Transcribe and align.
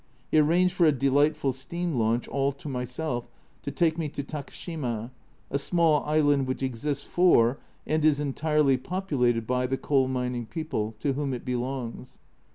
He 0.31 0.39
arranged 0.39 0.73
for 0.73 0.87
a 0.87 0.91
delightful 0.91 1.53
steam 1.53 1.93
launch 1.93 2.27
all 2.27 2.51
to 2.53 2.67
myself 2.67 3.29
to 3.61 3.69
take 3.69 3.99
me 3.99 4.07
A 4.07 4.09
Journal 4.09 4.13
from 4.13 4.23
Japan 4.23 4.43
57 4.45 4.81
to 4.81 4.87
Takashima, 4.89 5.11
a 5.51 5.59
small 5.59 6.03
island 6.05 6.47
which 6.47 6.63
exists 6.63 7.05
for, 7.05 7.59
and 7.85 8.03
is 8.03 8.19
entirely 8.19 8.77
populated 8.77 9.45
by, 9.45 9.67
the 9.67 9.77
coal 9.77 10.07
mining 10.07 10.47
people, 10.47 10.95
to 11.01 11.13
whom 11.13 11.35
it 11.35 11.45
belongs. 11.45 12.17